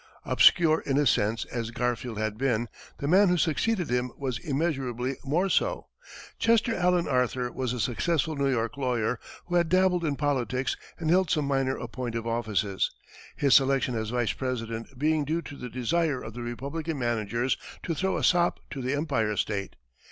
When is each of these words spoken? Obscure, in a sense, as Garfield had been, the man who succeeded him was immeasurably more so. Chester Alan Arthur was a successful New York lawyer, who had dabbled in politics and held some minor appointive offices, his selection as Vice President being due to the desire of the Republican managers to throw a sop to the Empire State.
Obscure, 0.25 0.79
in 0.83 0.97
a 0.97 1.05
sense, 1.05 1.45
as 1.45 1.69
Garfield 1.69 2.17
had 2.17 2.35
been, 2.35 2.69
the 2.97 3.07
man 3.07 3.29
who 3.29 3.37
succeeded 3.37 3.91
him 3.91 4.11
was 4.17 4.39
immeasurably 4.39 5.17
more 5.23 5.47
so. 5.47 5.89
Chester 6.39 6.75
Alan 6.75 7.07
Arthur 7.07 7.51
was 7.51 7.71
a 7.71 7.79
successful 7.79 8.35
New 8.35 8.49
York 8.49 8.77
lawyer, 8.77 9.19
who 9.45 9.53
had 9.53 9.69
dabbled 9.69 10.03
in 10.03 10.15
politics 10.15 10.75
and 10.97 11.11
held 11.11 11.29
some 11.29 11.45
minor 11.45 11.77
appointive 11.77 12.25
offices, 12.25 12.89
his 13.35 13.53
selection 13.53 13.93
as 13.93 14.09
Vice 14.09 14.33
President 14.33 14.97
being 14.97 15.23
due 15.23 15.43
to 15.43 15.55
the 15.55 15.69
desire 15.69 16.19
of 16.19 16.33
the 16.33 16.41
Republican 16.41 16.97
managers 16.97 17.55
to 17.83 17.93
throw 17.93 18.17
a 18.17 18.23
sop 18.23 18.59
to 18.71 18.81
the 18.81 18.95
Empire 18.95 19.37
State. 19.37 19.75